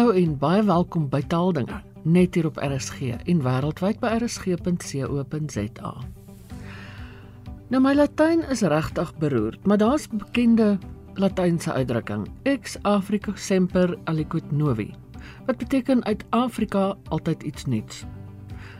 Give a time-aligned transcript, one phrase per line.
[0.00, 1.76] Hallo en baie welkom by Taaldinge
[2.08, 5.90] net hier op RSG en wêreldwyd by rsg.co.za.
[7.68, 10.78] Nou my Latyn is regtig beroerd, maar daar's bekende
[11.20, 14.88] Latynse uitdrukking ex Africa semper aliquid novi
[15.44, 18.06] wat beteken uit Afrika altyd iets nuuts.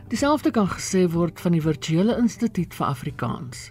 [0.09, 3.69] Dieselfde kan gesê word van die Virtuele Instituut vir Afrikaans.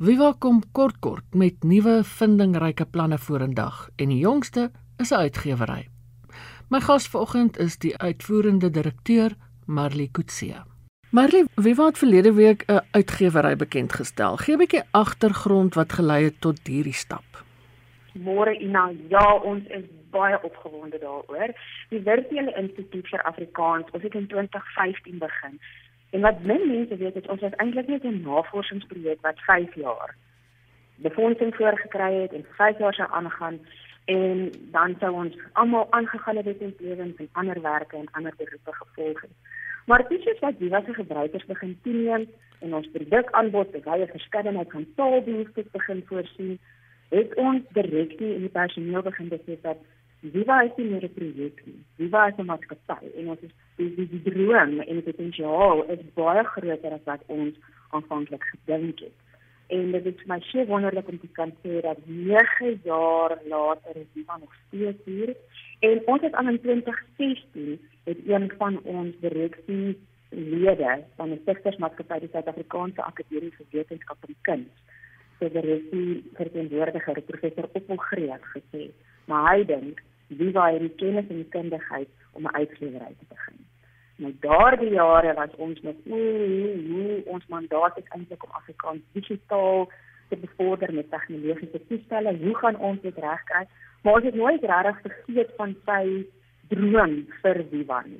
[0.00, 5.89] Viva kom kort kort met nuwe vindingryke planne vorendag en die jongste is 'n uitgewery.
[6.70, 9.32] My gas vanoggend is die uitvoerende direkteur
[9.66, 10.60] Marley Kutse.
[11.10, 14.36] Marley, wie wat verlede week 'n uitgewery bekend gestel.
[14.36, 17.28] Gee 'n bietjie agtergrond wat gelei het tot hierdie stap.
[18.12, 21.50] Môre Ina, ja, ons is baie opgewonde daaroor.
[21.88, 25.60] Die Virtuele Instituut vir Afrikaans, ons het in 2015 begin.
[26.10, 30.14] En wat min mense weet, is ons het eintlik net 'n navorsingsprojek wat 5 jaar
[30.94, 33.58] befondsing voorgekry het en 5 jaar sou aangaan
[34.10, 38.72] en dan sou ons almal aangegaan het in lewens en ander werke en ander beroepe
[38.72, 39.34] gevolg het.
[39.86, 42.26] Maar dit is wat die wasse gebruikers begin toeneem
[42.60, 46.58] en ons produkaanbod baie verskeidenheid van taalbehoeftes begin voorsien,
[47.14, 49.88] het ons direkte in die personeel begin besef dat
[50.20, 51.80] Viva is nie meer 'n projek nie.
[51.96, 56.02] Viva is 'n maatskappy en ons is die, die, die droom en die potensiaal is
[56.14, 57.54] baie groter as wat ons
[57.90, 59.16] aanvanklik gedink het
[59.70, 64.08] en dit is my so wonderlik om te kan sê dat 9 jaar later is
[64.14, 65.34] Viva nog steeds hier.
[65.80, 69.98] En ons het aan in 2016 het een van ons direksie
[70.30, 74.84] lede van die Stichtingsmaatskappy die Suid-Afrikaanse Akademie vir Wetenskap en Kuns
[75.38, 78.90] vir die direksie verteenwoordiger professor Oppelgreep gesê.
[79.30, 83.69] Maar hy dink Viva het die kennis en die kundigheid om 'n uitgewery te begin
[84.20, 89.86] Nou daardie jare was ons met hoe ons mandaat is eintlik om Afrikaans digitaal
[90.28, 92.34] te bevorder met tegnologiese toestelle.
[92.42, 93.64] Hoe gaan ons dit regkry?
[94.02, 96.02] Maar ons het nooit regtig vergeet van sy
[96.72, 98.12] droom vir Vivan.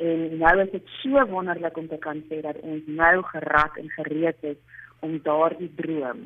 [0.00, 3.90] En nou is dit so wonderlik om te kan sê dat ons nou gerad en
[3.98, 4.60] gereed is
[5.04, 6.22] om daardie droom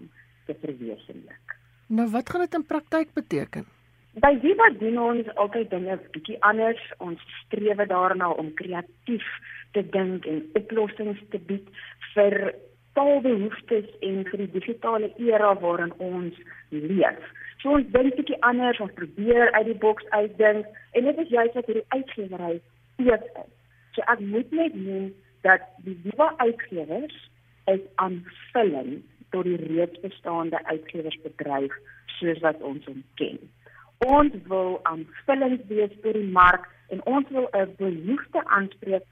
[0.47, 1.57] te verwesenlik.
[1.87, 3.67] Nou wat gaan dit in praktyk beteken?
[4.15, 6.83] By wat doen ons altyd dinge bietjie anders.
[7.03, 9.27] Ons streef daarna om kreatief
[9.75, 11.67] te dink en oplossings te bied
[12.13, 12.55] vir
[12.95, 16.39] taalbehoeftes en vir die digitale era waarin ons
[16.71, 17.25] leef.
[17.59, 21.59] So ons dink bietjie anders, ons probeer uit die boks uitdink en dit is juist
[21.59, 22.61] wat hierdie uitgewery
[23.09, 23.51] ook is.
[23.99, 25.11] So ek moet net noem
[25.43, 27.19] dat die nuwe uitgewers
[27.75, 29.03] is aanvullend
[29.35, 31.75] tot die reeds bestaande uitgewersbedryf
[32.21, 33.43] soos wat ons hom ken
[33.99, 39.05] ons wil aanvullend wees vir die mark en ons wil 'n behoefte aanspreek.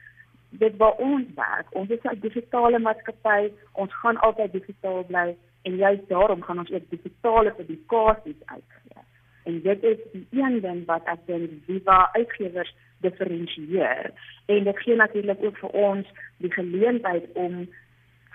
[0.50, 5.76] Dit waar ons werk ons is 'n digitale maatskappy ons gaan altyd digitaal bly en
[5.76, 9.03] juist daarom gaan ons ook digitale publikasies uitgee.
[9.44, 14.10] En dit is die een ding wat ek dink Viva uitgewers diferensieer
[14.47, 16.06] en dit gee natuurlik ook vir ons
[16.37, 17.69] die geleentheid om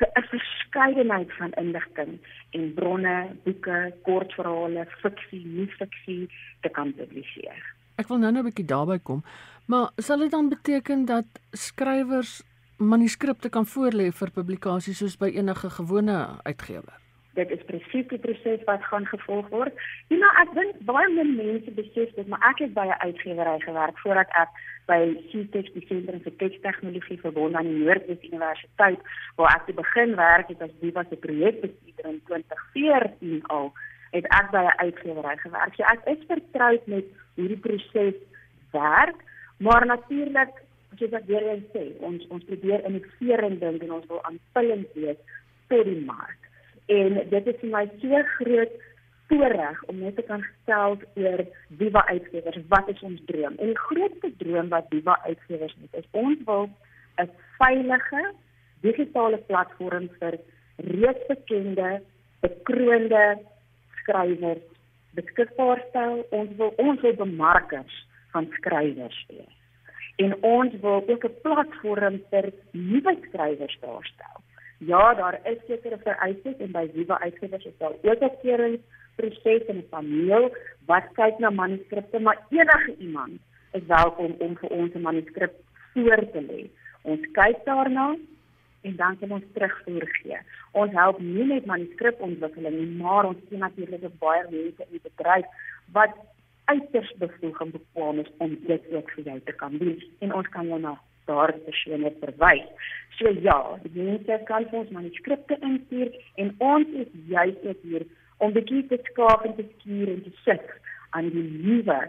[0.05, 2.19] 'n verskeidenheid van inligting
[2.51, 6.29] en bronne, boeke, kortverhale, fiksie, nie-fiksie
[6.61, 7.75] te kan publiseer.
[7.95, 9.23] Ek wil nou-nou 'n bietjie daarby kom,
[9.65, 12.43] maar sal dit dan beteken dat skrywers
[12.77, 16.97] manuskripte kan voorlê vir publikasie soos by enige gewone uitgewer?
[17.37, 19.83] dit is presies die proses wat gaan gevolg word.
[20.09, 23.59] Ja, nou ek dink baie min mense besef dit, maar ek het by 'n uitgewery
[23.65, 24.49] gewerk voordat ek
[24.87, 24.99] by
[25.31, 29.03] CTech die sentrum vir tekstegnologie verbond aan die Noordwes Universiteit
[29.39, 33.73] waar ek te begin werk het as die was 'n projekbestuurder in 2014 al
[34.11, 35.75] het ek by 'n uitgewery gewerk.
[35.75, 37.05] So ek is vertroud met
[37.35, 38.17] hoe die proses
[38.71, 39.19] werk,
[39.57, 40.53] maar natuurlik
[40.97, 45.19] soos ek weer eens sê, ons ons probeer innovering dink en ons wil aanvullend wees
[45.67, 46.47] tot die mark
[46.87, 48.75] en dit is vir my so groot
[49.27, 51.43] voorreg om net te kan gestel oor
[51.77, 53.55] Viva Uitgewers wat is ons droom?
[53.57, 56.69] En die grootste droom wat Viva Uitgewers het is ons wil
[57.17, 58.33] 'n veilige
[58.81, 60.39] digitale platform vir
[60.77, 62.01] reeds bekende
[62.39, 63.39] bekroonde
[64.01, 64.65] skrywers
[65.17, 66.25] beskikbaar stel.
[66.29, 69.55] Ons wil ons wil bemarkers van skrywers wees.
[70.15, 74.37] En ons wil ook 'n platform vir nuwe skrywers daarstel.
[74.77, 78.37] Ja, daar is sekere vereistes en by Viva Uitgewers is daar ook 'n
[79.17, 80.49] keuringsproses en 'n paneel
[80.85, 83.39] wat kyk na manuskripte, maar enige iemand
[83.73, 85.53] is welkom om vir ons 'n manuskrip
[85.93, 86.69] voor te lê.
[87.01, 88.15] Ons kyk daarna
[88.81, 90.37] en dan kan ons terugvoer gee.
[90.71, 95.45] Ons help nie net manuskripontwikkeling nie, maar ons sien natuurlik baie mense in die bedryf
[95.91, 96.13] wat
[96.65, 100.47] uiters bevoeg en bekwame is om dit ook vir jou te kan doen en ons
[100.47, 102.67] kan jou na daardie persone verwys.
[103.17, 108.05] So ja, die mense kan ons manuskripte instuur en ons is juist net hier
[108.37, 110.73] om bietjie te skaaf en te skuur en te sit
[111.17, 111.99] aan die nuwe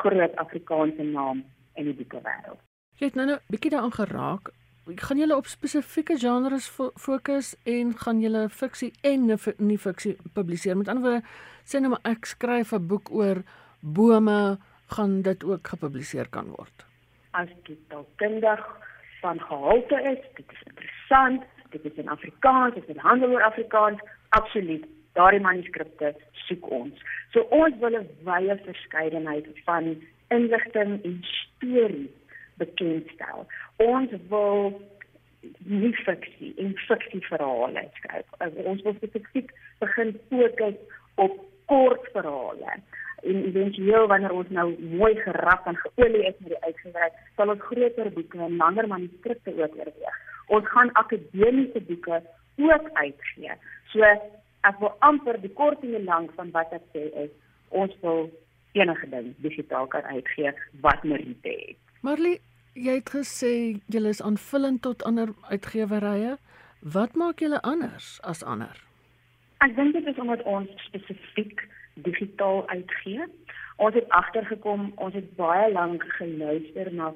[0.00, 1.44] groot Afrikaanse naam
[1.74, 2.60] in die boekewêreld.
[3.00, 4.52] Jy het nou nou bietjie daaraan geraak.
[4.98, 10.76] Gaan julle op spesifieke genres fo fokus en gaan julle fiksie en nie fiksie publiseer?
[10.76, 11.26] Met ander woorde,
[11.64, 13.42] sê nou maar ek skryf 'n boek oor
[13.80, 16.84] bome, gaan dit ook gepubliseer kan word.
[17.30, 18.62] As dit taalkundig
[19.20, 24.84] van gehalte is, dit is interessant, dit is in Afrikaans, dit handel oor Afrikaans, absoluut.
[25.18, 26.14] Daardie manuskripte
[26.46, 27.04] soek ons.
[27.32, 29.96] So ons wil 'n wye verskeidenheid van
[30.28, 32.10] inligting en stories
[32.56, 33.46] bekendstel.
[33.76, 34.80] Ons wil
[35.58, 38.26] nie fiksie en fiksieverhale skryf.
[38.64, 40.76] Ons wil spesifiek begin fokus
[41.14, 41.38] op
[41.70, 42.76] kortverhale.
[43.22, 44.68] En eventueel wanneer ons nou
[44.98, 49.54] mooi geraf en geolie is met die uitgewerk, sal ons groter boeke en langer manuskripte
[49.56, 50.22] ook oorweeg.
[50.46, 52.22] Ons gaan akademiese boeke
[52.56, 53.54] ook uitgee.
[53.92, 54.08] So
[54.68, 57.32] ek wil amper die kort en die lank van wat ek sê is
[57.70, 58.28] ons wil
[58.78, 61.78] enige ding digitaal kan uitgee wat meriete het.
[62.00, 62.38] Marley,
[62.74, 63.52] jy het gesê
[63.92, 66.38] jy is aanvullend tot ander uitgewerrye.
[66.82, 68.74] Wat maak julle anders as ander?
[69.62, 71.62] Ek dink dit is omdat ons spesifiek
[72.06, 73.28] digitaal uitgee.
[73.76, 77.12] Ons het agtergekom, ons het baie lank geluister na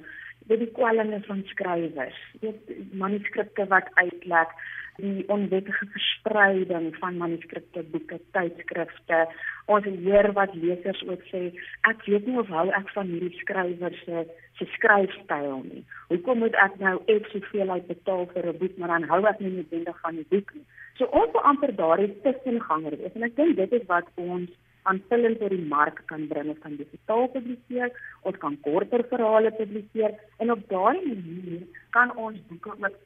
[0.46, 2.18] die kwallinge van skrywers.
[2.40, 4.52] Dit manuskripte wat uitlek
[4.96, 9.26] die onwettige verspreiding van manuskripte, boeke, tydskrifte.
[9.72, 11.42] Ons hoor wat lesers ook sê,
[11.90, 14.26] ek weet nie of hou ek van hierdie skrywers se
[14.56, 15.82] se skryfstyl nie.
[16.08, 19.40] Hoekom moet ek nou ek soveel uit betaal vir 'n boek, maar dan hou ek
[19.40, 20.64] nie noodwendig van die boek nie.
[20.98, 24.50] So ons wil amper daardie tussenganger wees en ek dink dit is wat ons
[24.90, 27.90] aanvullend vir die mark kan bring of kan digitaal publiseer,
[28.22, 32.96] ons kan korter verhale publiseer en op daardie manier kan ons boeke ook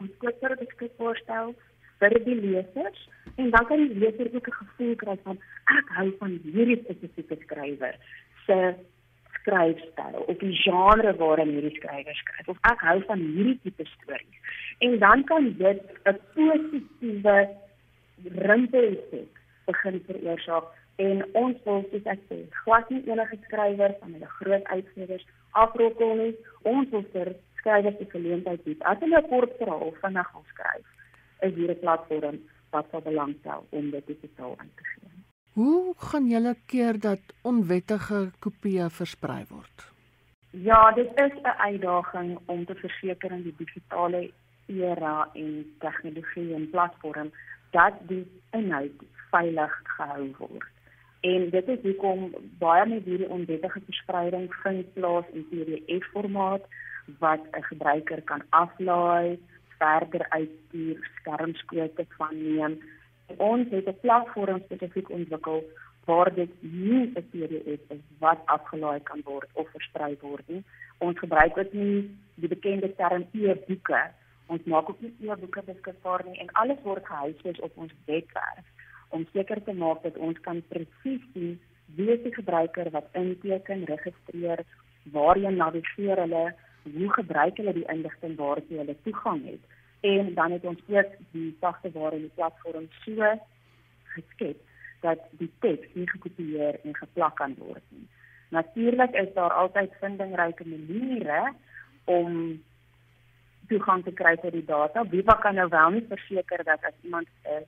[0.00, 1.54] goedkoper beskikbaar stel
[2.00, 5.38] vir die lesers en dan kan die leser ook 'n gevoel kry van
[5.78, 7.96] ek hou van hierdie spesifieke skrywer
[8.46, 8.58] se
[9.40, 14.38] skryfstyl of die genre waarin hierdie skrywer skryf of ek hou van hierdie tipe stories.
[14.78, 17.48] En dan kan dit 'n positiewe
[18.24, 19.32] rimpeleffek
[19.66, 20.64] begin veroorsaak
[20.96, 26.14] en ons wil soos ek sê glad nie enige skrywer van hulle groot uitgewers afrokkel
[26.14, 26.34] nie.
[26.62, 28.82] Ons wil vir skrywers die geleentheid bied.
[28.82, 30.86] As hulle 'n kort verhaal vinnig wil skryf,
[31.46, 32.40] is hier 'n platform
[32.70, 35.10] wat sal belangstel om dit digitaal in te gee.
[35.52, 39.86] Hoe gaan julle keer dat onwettige kopieë versprei word?
[40.50, 44.30] Ja, dit is 'n uitdaging om te verseker in die digitale
[44.66, 47.30] era en tegnologie en platform
[47.70, 50.68] dat die inhoud veilig gehou word.
[51.20, 56.62] En dit is hoekom baie met hierdie onwettige verspreiding vind plaas in PDF-formaat
[57.18, 59.38] wat 'n gebruiker kan aflaai,
[59.78, 62.82] verder uitstuur, skermskote van neem.
[63.36, 65.64] Ons het 'n platform spesifiek ontwikkel
[66.04, 70.64] waar dit nie 'n PDF is wat afgelaai kan word of versprei word nie.
[70.98, 74.02] Ons gebruik ook nie die bekende term e-boeke.
[74.46, 78.66] Ons maak ook nie e-boeke beskikbaar nie en alles word gehuisves op ons webwerf
[79.08, 81.60] om seker te maak dat ons kan presies sien
[81.96, 84.64] wie die gebruiker wat inteken, registreer,
[85.12, 86.44] waarheen navigeer hulle
[86.82, 91.56] hoe gebruik hulle die inligting waartoe hulle toegang het en dan het ons ook die
[91.60, 93.32] sagte ware in die platform so
[94.14, 94.56] geskep
[95.00, 98.06] dat die teks nie gekopieer en geplak kan word nie.
[98.50, 101.52] Natuurlik is daar altyd vindingryke maniere
[102.04, 102.62] om
[103.68, 105.04] toegang te kry tot die data.
[105.08, 107.64] Wie kan nou wel nie verseker dat as iemand 'n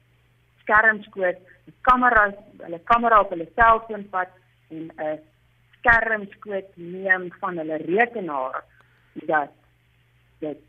[0.61, 4.33] skermskoot, 'n kamera, hulle kamera op hulle selfoon vat
[4.69, 5.21] en 'n
[5.79, 8.65] skermskoot neem van hulle rekenaar
[9.15, 9.51] dat
[10.39, 10.61] dit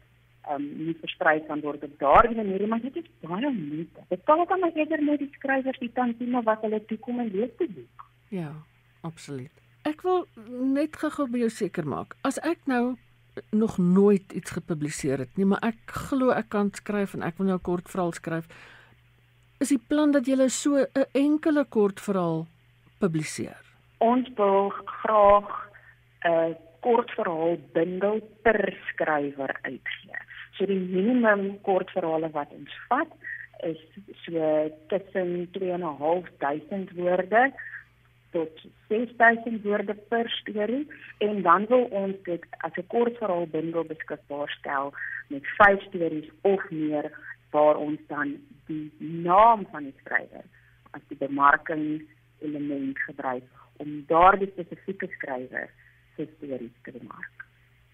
[0.43, 4.03] ehm um, nie versprei kan word op daardie manier maar dit is baie moeite.
[4.09, 7.53] Dit kan ook maar eerder net die skrywers die tantieme wat hulle toekom en lees
[7.57, 7.87] te doen.
[8.29, 8.51] Ja,
[9.01, 9.61] absoluut.
[9.87, 10.25] Ek wil
[10.75, 12.15] net gou by jou seker maak.
[12.21, 12.95] As ek nou
[13.51, 17.47] nog nooit iets gepubliseer het nie, maar ek glo ek kan skryf en ek wil
[17.47, 18.47] nou 'n kort verhaal skryf.
[19.59, 22.47] Is die plan dat jy so 'n enkele kort verhaal
[22.99, 23.63] publiseer?
[23.99, 25.69] Ons wil graag
[26.25, 30.19] 'n uh, kortverhaal bundel per skrywer uitgee.
[30.57, 33.11] So die minimum kortverhale wat ons vat
[33.63, 33.79] is
[34.25, 34.49] so
[34.91, 37.43] tussen 2.500 woorde
[38.33, 40.87] tot 6000 woorde per storie
[41.17, 44.93] en dan wil ons dit as 'n kortverhaal bundel beskikbaar stel
[45.27, 47.11] met 5 stories of meer
[47.51, 48.37] waar ons dan
[48.67, 50.45] die naam van die skrywer
[50.91, 51.85] as die bemarking
[52.39, 55.69] element gebruik om daardie spesifieke skrywer
[56.15, 57.45] se stories te maak.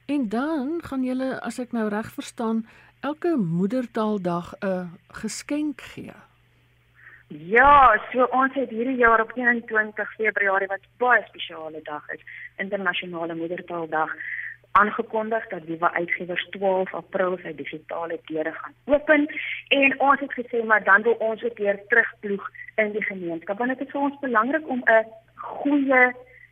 [0.05, 2.65] En dan gaan julle as ek nou reg verstaan,
[3.01, 6.17] elke moedertaaldag 'n geskenk gee.
[7.27, 12.21] Ja, so ons het hierdie jaar op 21 Februarie wat baie spesiale dag is,
[12.57, 14.15] internasionale moedertaaldag,
[14.71, 19.27] aangekondig dat Viva Uitgewers 12 April sy digitale deure gaan open
[19.67, 23.73] en ons het gesê maar dan wil ons ook weer terugploeg in die gemeenskap want
[23.73, 26.03] dit is vir ons belangrik om 'n goeie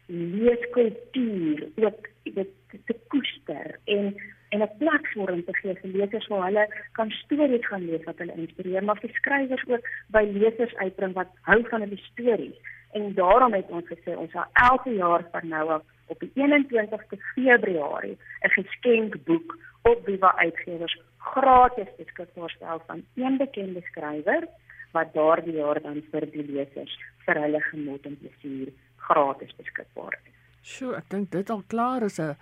[0.07, 2.47] leeskultuur ook dit
[2.85, 4.15] te koester en
[4.49, 8.35] en 'n platform te gee vir lesers waar hulle kan stories gaan lees wat hulle
[8.35, 12.57] inspireer maar vir skrywers ook by lesers uitbring wat hou van hulle stories.
[12.91, 17.17] En daarom het ons gesê ons sal elke jaar van nou af op die 21ste
[17.33, 24.47] Februarie 'n geskenkboek op Viva Uitgewers gratis beskikbaar stel van een bekende skrywer
[24.91, 30.33] wat daardie jaar dan vir die lesers vir hulle genot en plesier gratis beskikbaar is.
[30.61, 32.35] Sjoe, ek dink dit al klaar is 'n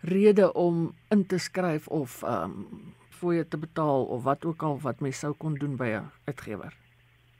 [0.00, 4.78] rede om in te skryf of ehm um, fooie te betaal of wat ook al
[4.80, 6.72] wat mens sou kon doen by 'n uitgewer.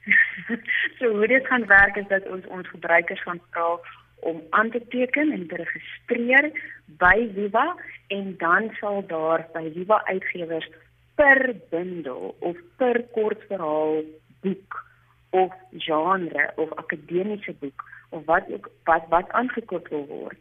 [0.97, 3.79] so hoe dit gaan werk is dat ons ons gebruikers gaan vra
[4.19, 6.51] om aan te teken en te registreer
[6.85, 7.75] by Viva
[8.07, 10.69] en dan sal daar by Viva uitgewers
[11.15, 14.03] per bundel of per kortverhaal
[14.41, 14.85] boek
[15.29, 20.39] of genre of akademiese boek of wat ook wat wat aangekoop wil word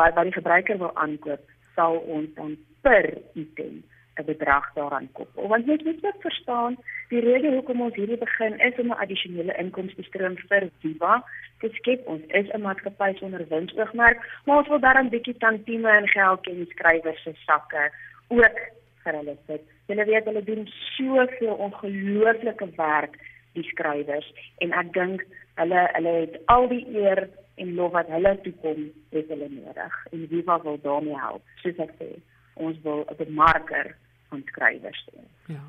[0.00, 3.82] wat wat die gebruiker wil aankoop sal ons dan per item
[4.18, 5.48] 'n bedrag daaraan koppel.
[5.48, 6.76] Want jy moet net verstaan,
[7.08, 11.24] die rede hoekom ons hierdie begin is om 'n addisionele inkomste stroom vir Viva
[11.60, 12.06] te skep.
[12.06, 16.66] Ons is 'n maatskappy sonder winsoogmerk, maar ons wil daarom bietjie tantieme en geld in
[16.70, 17.90] skrywers se sakke
[18.28, 18.58] ook
[19.02, 19.62] vir hulle sit.
[19.86, 23.14] Julle weet hulle doen soveel ongelooflike werk
[23.52, 24.32] die skrywers
[24.64, 25.24] en ek dink
[25.60, 27.28] hulle hulle het al die eer
[27.58, 31.42] en lof wat hulle toekom het hulle nodig en Viva wil daarmee help.
[31.62, 32.10] Soos ek sê,
[32.54, 33.96] ons wil 'n bemarker
[34.28, 35.26] van skrywers doen.
[35.46, 35.64] Ja.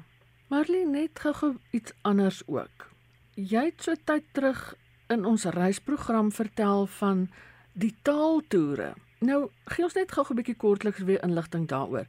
[0.50, 2.90] Marley net gou iets anders ook.
[3.36, 4.76] Jy het so tyd terug
[5.08, 7.30] in ons reisprogram vertel van
[7.74, 8.94] die taaltoere.
[9.20, 12.06] Nou, gee ons net gou 'n bietjie kortliks weer inligting daaroor.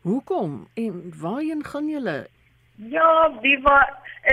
[0.00, 2.28] Hoekom en waarheen gaan julle?
[2.76, 3.78] Ja, Viva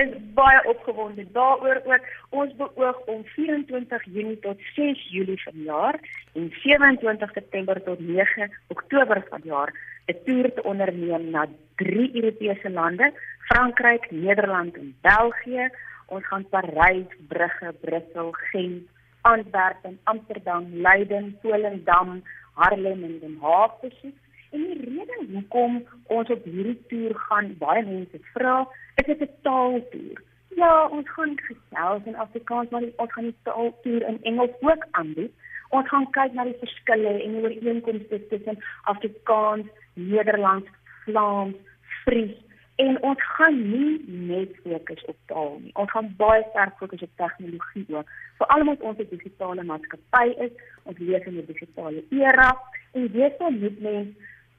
[0.02, 2.08] is baie opgewonde daaroor ook.
[2.30, 5.98] Ons beoog om 24 Junie tot 6 Julie vanjaar
[6.34, 9.72] en 27 September tot 9 Oktober vanjaar
[10.06, 11.46] 'n toer te onderneem na
[11.76, 13.12] drie Europese lande:
[13.48, 15.70] Frankryk, Nederland en België.
[16.06, 18.82] Ons gaan Parys, Brugge, Brussel, Gent,
[19.20, 22.22] Antwerpen, Amsterdam, Leiden, Volendam,
[22.54, 24.16] Haarlem en Den Haag besoek.
[24.50, 24.93] En die
[25.34, 25.82] hoekom
[26.16, 28.62] ons op hierdie toer gaan, baie mense vra,
[29.02, 30.22] is dit 'n taaltoer.
[30.56, 35.32] Ja, ons gaan gesels in Afrikaans, maar ons gaan die taaltoer in Engels ook aanbied.
[35.70, 40.68] Ons gaan kyk na die verskille en die ooreenkomste tussen Afrikaans, Nederlands,
[41.04, 41.56] Vlaams,
[42.04, 42.44] Fries
[42.82, 45.70] en ons gaan nie net fokus op taal nie.
[45.78, 48.10] Ons gaan baie sterk fokus op tegnologie ook.
[48.40, 50.50] Veral omdat ons 'n digitale maatskappy is,
[50.82, 52.50] ons leef in 'n digitale era
[52.92, 54.08] en weet ons moet mens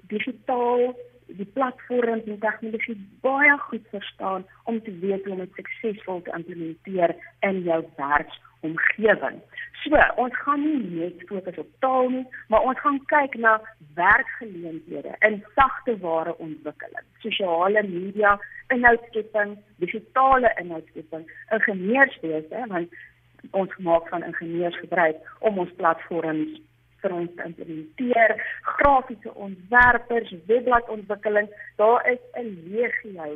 [0.07, 0.95] digitaal
[1.27, 6.33] die platforms en tegnologie baie goed verstaan om te weet hoe om dit suksesvol te
[6.37, 8.33] implementeer in jou werk
[8.65, 9.39] omgewing.
[9.83, 13.55] So, ons gaan nie net fokus op taal nie, maar ons gaan kyk na
[13.97, 18.35] werkgeleenthede in sagte ware ontwikkeling, sosiale media,
[18.73, 22.97] inhoudskepping, digitale inhoudskepping, ingenieurswese, want
[23.53, 26.57] ons maak van ingenieurs gebruik om ons platforms
[27.05, 28.31] vir ons te implementeer,
[28.79, 31.47] grafiese ontwerpers, webbladontwikkeling,
[31.77, 33.29] daar is 'n legio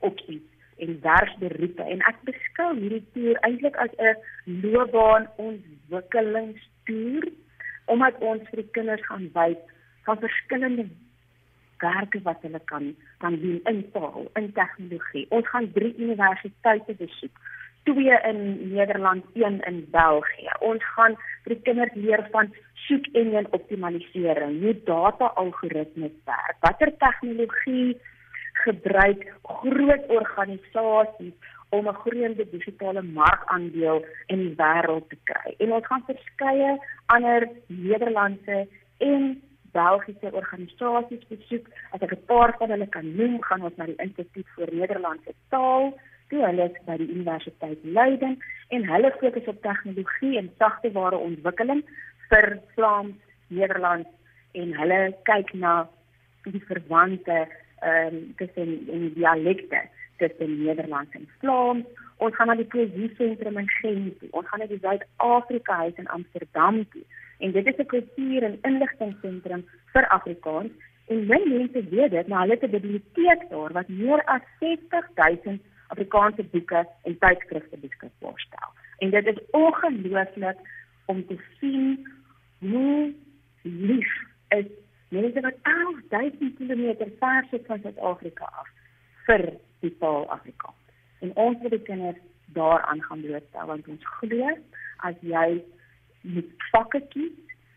[0.00, 0.46] opsies
[0.84, 4.20] en werksberoepe en ek beskou hierdie toer eintlik as 'n
[4.62, 7.24] loopbaanontwikkelingstoer
[7.94, 9.62] omdat ons vir die kinders gaan wys
[10.06, 10.84] van verskillende
[11.80, 12.84] werke wat hulle kan
[13.18, 15.26] kan doen in taal, in tegnologie.
[15.28, 17.40] Ons gaan drie universiteite besoek.
[17.86, 18.40] Twee in
[18.74, 20.50] Nederland, een in België.
[20.60, 21.14] Ons gaan
[21.44, 22.50] vir die kinders leer van
[22.86, 27.96] soek engine optimalisering, hoe data algoritmes werk, watter tegnologie
[28.64, 35.54] gebruik groot organisasies om 'n groeiende digitale markandeel in die wêreld te kry.
[35.58, 41.66] En ons gaan verskeie ander Nederlandse en Belgiese organisasies besoek.
[41.92, 45.32] As ek 'n paar van hulle kan noem, gaan ons na die Instituut vir Nederlandse
[45.48, 45.94] Taal,
[46.30, 51.82] toe hulle by die Universiteit Leiden en hulle fokus op tegnologie en sagte ware ontwikkeling
[52.30, 53.14] vir Vlaams,
[53.48, 54.08] Nederlands
[54.52, 55.76] en hulle kyk na
[56.46, 57.46] die verwante
[57.84, 59.82] ehm um, tussen in die dialekte
[60.18, 61.86] tussen Nederlands en Vlaams.
[62.16, 64.22] Ons gaan na die poesie sentrum in Gent.
[64.30, 67.02] Ons gaan na die Suid-Afrika huis in Amsterdam toe.
[67.44, 70.72] En dit is 'n kultuur en inligtingseentrum vir Afrikaans.
[71.08, 75.60] En min mense weet dit, maar hulle het 'n biblioteek daar wat meer as 60000
[75.94, 78.72] Afrikaanse boeke en tydskrifte beskikbaar stel.
[78.98, 80.58] En dit is ongelooflik
[81.06, 82.06] om te sien
[82.58, 83.12] hoe
[83.62, 84.12] lief
[84.48, 84.66] is
[85.08, 88.68] mense wat 11000 km ver sit van Suid-Afrika af
[89.26, 89.44] vir
[89.80, 90.82] die taal Afrikaans.
[91.20, 92.18] En ons wil die kinders
[92.56, 94.52] daaraan gaan blootstel want ons glo
[95.06, 95.62] as jy
[96.26, 97.34] met vakke kies,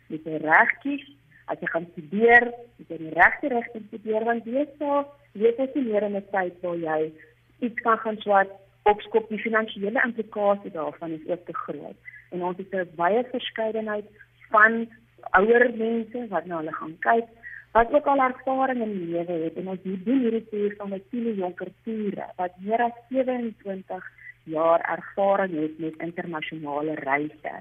[0.10, 1.06] met die reg kies,
[1.50, 2.46] as jy gaan studeer,
[2.78, 5.06] met die regte rigting studeer want jy sal
[5.38, 7.12] weet jy meer in 'n tyd waar jy
[7.60, 8.52] iets kan gaan swat
[8.84, 11.98] opskop die finansiële implikasie daarvan is ook te groot.
[12.32, 14.06] En ons het 'n baie verskeidenheid
[14.50, 14.88] van
[15.32, 17.28] ouer mense wat na hulle gaan kyk
[17.72, 21.10] wat ook al ervaring in die lewe het en ons doen hierdie toer van met
[21.10, 24.08] Tine Jonker toere wat meer as 27
[24.44, 27.54] jaar ervaring het met internasionale reise.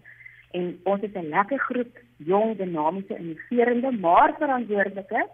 [0.50, 5.26] En ons het 'n lekker groep jong dinamiese innoverende maar verantwoordelike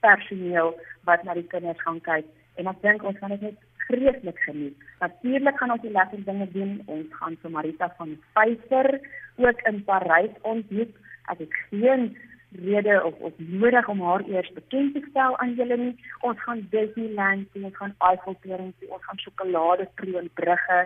[0.00, 2.24] personeel wat na die kinders gaan kyk
[2.54, 4.76] en ek dink ons gaan dit net vreeslik geniet.
[5.00, 6.82] Natuurlik gaan ons die lekker dinge doen.
[6.86, 9.00] Ons gaan vir Marita van Pfeifer
[9.36, 10.94] ook in Parys ontmoet.
[11.32, 12.12] Ek het geen
[12.52, 15.94] rede of of nodig om haar eers bekend te stel aan julle nie.
[16.20, 20.80] Ons gaan Disneyland sien, ons gaan Eiffeltoring sien, ons gaan sjokolade proe in brugge.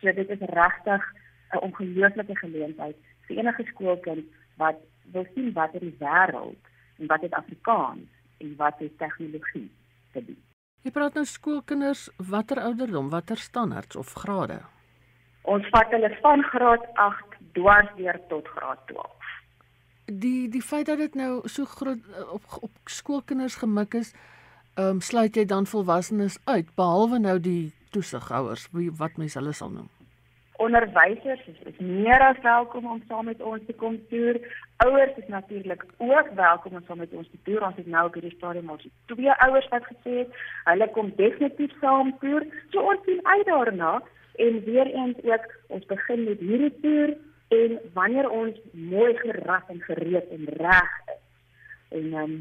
[0.00, 1.02] So dit is regtig
[1.52, 4.24] 'n ongelooflike geleentheid vir enige skoolkind
[4.56, 4.78] wat
[5.12, 9.70] wil sien wat in die wêreld en wat het Afrikaans en wat het tegnologie
[10.12, 10.51] te bied.
[10.82, 14.60] Jy praat nou skoolkinders, watter ouderdom, watter standaards of grade?
[15.42, 19.22] Ons vat hulle van graad 8 dwars deur tot graad 12
[20.06, 24.12] die die feit dat dit nou so groot eh, op op skoolkinders gemik is,
[24.74, 29.52] ehm um, sluit jy dan volwassenes uit behalwe nou die toesighouers wie wat mense hulle
[29.52, 29.88] sal noem.
[30.56, 34.38] Onderwysers is, is meer as welkom om saam met ons te kom toer.
[34.84, 37.64] Ouers is natuurlik ook welkom om saam met ons te toer.
[37.66, 41.72] Ons het nou op hierdie stadium ons twee ouers wat gesê het hulle kom definitief
[41.80, 42.46] saam toer.
[42.70, 44.00] So ons sien uit daarna
[44.36, 47.16] en weer eens ook ons begin met hierdie toer
[47.48, 51.20] en wanneer ons mooi geras en gereed en reg is
[51.98, 52.36] en um,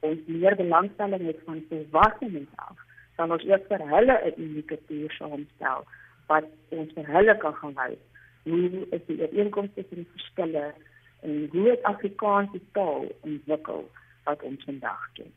[0.00, 2.80] ons meer belangstelling het van volwassenes af
[3.16, 5.84] dan ons ook vir hulle 'n unieke toer saamstel
[6.26, 8.02] wat ons vir hulle kan gaan wys
[8.44, 10.74] hoe is die ooreenkomste tussen die verskille
[11.20, 13.88] en hoe het Afrikaans die taal ontwikkel
[14.24, 15.32] wat ons vandag ken.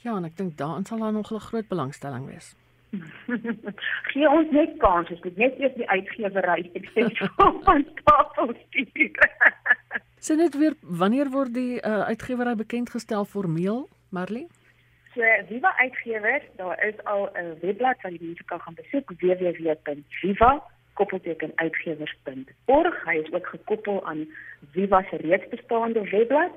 [0.00, 2.54] Ja, en ek dink daarin sal daar nog 'n groot belangstelling wees.
[4.10, 7.04] Gee ons net kans, ek moet net eers die uitgewery ek sê
[7.66, 9.28] van tafel stuur.
[10.18, 14.48] Sien net weer wanneer word die uh, uitgewery bekend gestel formeel, Marley?
[15.14, 20.62] So, Viva Uitgewers, daar is al 'n webblad wat jy mense kan gaan besoek www.viva
[20.92, 23.04] koppelteken uitgewers.org.
[23.04, 24.28] Hy is ook gekoppel aan
[24.72, 26.52] Viva se reeds bestaande webblad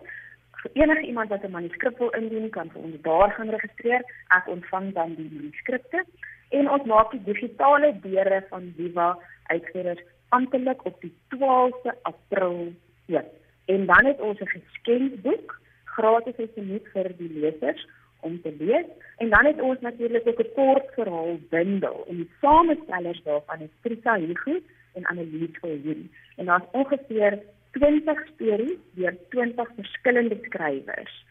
[0.73, 4.01] enige iemand wat 'n manuskrip wil indien kan vir ons daar gaan registreer.
[4.27, 6.05] Ek ontvang dan die manuskripte
[6.49, 12.73] en ons maak die digitale deure van Viva uitgewers amptelik op die 12de April
[13.07, 13.31] oop.
[13.65, 17.87] En dan het ons 'n geskenkboek gratis gesien vir die lesers
[18.23, 18.85] om te lees
[19.17, 23.75] en dan het ons natuurlik ook 'n kort verhaal bundel en die samestellers daarvan is
[23.81, 24.59] Trisa Hugo
[24.93, 26.11] en Annelies Viljoen.
[26.35, 27.39] En daar's ongeveer
[27.71, 31.25] 20 stories deur 20 verskillende skrywers.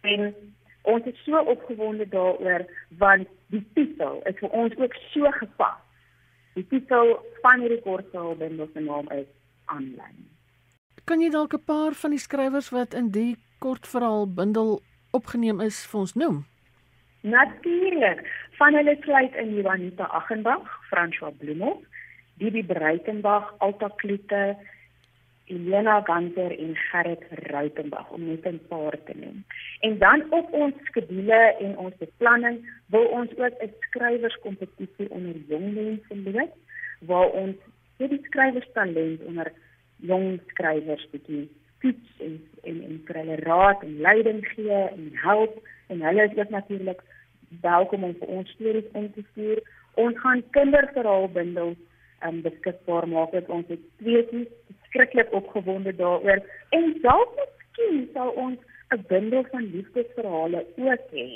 [0.00, 0.34] En
[0.82, 2.66] ons is so opgewonde daaroor
[2.98, 5.80] want die titel is vir ons ook so gepas.
[6.54, 8.36] Die titel van hierdie kortverhaal
[8.72, 9.28] se naam is
[9.64, 10.28] Aanlyn.
[11.04, 15.86] Kan jy dalk 'n paar van die skrywers wat in die kortverhaal bundel opgeneem is
[15.86, 16.42] vir ons noem?
[17.22, 18.24] Natuurlik.
[18.58, 21.80] Van hulle sluit in Juanita Aghenbach, François Bloemhof,
[22.38, 24.56] Bibi Breitenberg, Alta Kloete,
[25.46, 29.44] Elena Ganter en Gerrit Rautenbach om net 'n paar te noem.
[29.80, 35.74] En dan op ons skedule en ons beplanning wil ons ook 'n skrywerskompetisie onder jong
[35.74, 36.52] mense loop
[37.00, 37.56] waar ons
[37.98, 39.52] vir die skrywerstalent onder
[39.96, 41.50] jong skrywers bietjie
[41.82, 42.40] toets en
[42.70, 45.56] en en vir hulle raad en leiding gee en help
[45.94, 47.00] en hulle is ook natuurlik
[47.60, 49.62] welkom om vir ons stories in te stuur.
[50.00, 51.80] Ons gaan kinderverhaalbundels
[52.26, 54.46] um, beskikbaar maak het ons het twee
[54.88, 56.40] skrikkelik opgewonde daaroor
[56.78, 58.58] en dalk miskien sal ons
[58.92, 61.28] 'n bundel van liefdesverhale ook hê.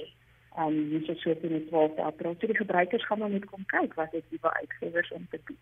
[0.58, 2.36] Um hier is so teen die 12de April.
[2.40, 5.58] So die gebruikers gaan maar net kom kyk wat dit Viva Uitgewers om te bied.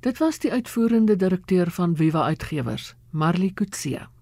[0.00, 4.13] Dit was die uitvoerende direkteur van Viva Uitgewers, Marley Kutse.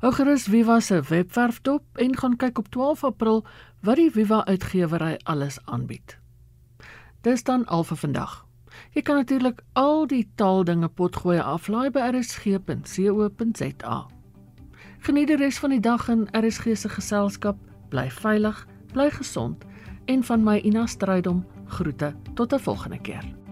[0.00, 3.46] Hou gerus Viva se webwerf dop en gaan kyk op 12 April
[3.82, 6.18] wat die Viva Uitgewery alles aanbied.
[7.22, 8.46] Dis dan al vir vandag.
[8.94, 13.96] Jy kan natuurlik al die taaldinge potgooi aflaai by rsg.co.za.
[15.06, 17.56] Geniet die res van die dag in RSG se geselskap.
[17.90, 19.64] Bly veilig, bly gesond
[20.06, 23.45] en van my Ina Strydom groete tot 'n volgende keer.